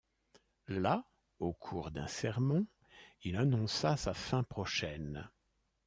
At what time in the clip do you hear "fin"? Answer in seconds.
4.15-4.41